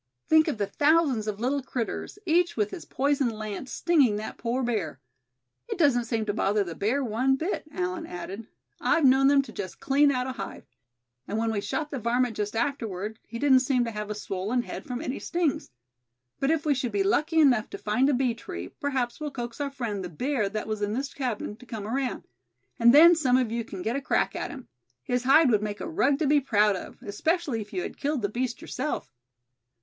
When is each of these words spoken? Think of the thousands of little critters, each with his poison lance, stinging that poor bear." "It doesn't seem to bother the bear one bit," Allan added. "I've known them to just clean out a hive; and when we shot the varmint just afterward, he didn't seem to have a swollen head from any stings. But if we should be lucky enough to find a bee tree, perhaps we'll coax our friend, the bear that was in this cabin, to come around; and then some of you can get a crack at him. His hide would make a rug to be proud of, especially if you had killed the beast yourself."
Think 0.27 0.47
of 0.47 0.57
the 0.57 0.65
thousands 0.65 1.27
of 1.27 1.39
little 1.39 1.61
critters, 1.61 2.17
each 2.25 2.57
with 2.57 2.71
his 2.71 2.85
poison 2.85 3.29
lance, 3.29 3.71
stinging 3.71 4.15
that 4.15 4.39
poor 4.39 4.63
bear." 4.63 4.99
"It 5.67 5.77
doesn't 5.77 6.05
seem 6.05 6.25
to 6.25 6.33
bother 6.33 6.63
the 6.63 6.73
bear 6.73 7.03
one 7.03 7.35
bit," 7.35 7.65
Allan 7.71 8.07
added. 8.07 8.47
"I've 8.79 9.05
known 9.05 9.27
them 9.27 9.43
to 9.43 9.51
just 9.51 9.79
clean 9.79 10.11
out 10.11 10.25
a 10.25 10.31
hive; 10.31 10.65
and 11.27 11.37
when 11.37 11.51
we 11.51 11.61
shot 11.61 11.91
the 11.91 11.99
varmint 11.99 12.35
just 12.35 12.55
afterward, 12.55 13.19
he 13.27 13.37
didn't 13.37 13.59
seem 13.59 13.83
to 13.85 13.91
have 13.91 14.09
a 14.09 14.15
swollen 14.15 14.63
head 14.63 14.85
from 14.85 15.03
any 15.03 15.19
stings. 15.19 15.69
But 16.39 16.49
if 16.49 16.65
we 16.65 16.73
should 16.73 16.91
be 16.93 17.03
lucky 17.03 17.39
enough 17.39 17.69
to 17.69 17.77
find 17.77 18.09
a 18.09 18.15
bee 18.15 18.33
tree, 18.33 18.69
perhaps 18.69 19.19
we'll 19.19 19.29
coax 19.29 19.61
our 19.61 19.69
friend, 19.69 20.03
the 20.03 20.09
bear 20.09 20.49
that 20.49 20.65
was 20.67 20.81
in 20.81 20.93
this 20.93 21.13
cabin, 21.13 21.57
to 21.57 21.65
come 21.67 21.85
around; 21.85 22.23
and 22.79 22.91
then 22.91 23.13
some 23.13 23.37
of 23.37 23.51
you 23.51 23.63
can 23.63 23.83
get 23.83 23.95
a 23.95 24.01
crack 24.01 24.35
at 24.35 24.49
him. 24.49 24.67
His 25.03 25.25
hide 25.25 25.51
would 25.51 25.61
make 25.61 25.79
a 25.79 25.87
rug 25.87 26.17
to 26.17 26.25
be 26.25 26.41
proud 26.41 26.75
of, 26.75 26.99
especially 27.03 27.61
if 27.61 27.71
you 27.71 27.83
had 27.83 27.97
killed 27.99 28.23
the 28.23 28.29
beast 28.29 28.61
yourself." 28.61 29.13